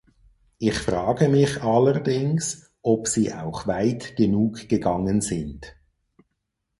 Ich 0.57 0.73
frage 0.79 1.29
mich 1.29 1.61
allerdings, 1.61 2.71
ob 2.81 3.07
Sie 3.07 3.31
auch 3.35 3.67
weit 3.67 4.15
genug 4.15 4.67
gegangen 4.67 5.21
sind. 5.21 5.75